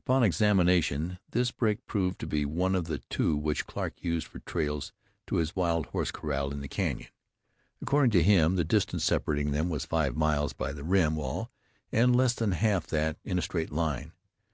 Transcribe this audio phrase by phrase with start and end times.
[0.00, 4.40] Upon examination, this break proved to be one of the two which Clarke used for
[4.40, 4.92] trails
[5.28, 7.08] to his wild horse corral in the canyon.
[7.80, 11.50] According to him, the distance separating them was five miles by the rim wall,
[11.90, 14.12] and less than half that in a straight line.